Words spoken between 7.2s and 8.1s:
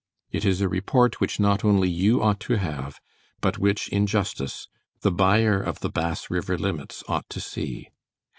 to see.